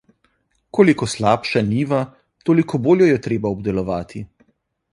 Koliko 0.77 1.07
slabša 1.11 1.61
njiva, 1.67 1.99
toliko 2.49 2.81
bolj 2.87 3.05
jo 3.07 3.11
je 3.13 3.21
treba 3.27 3.53
obdelovati. 3.57 4.27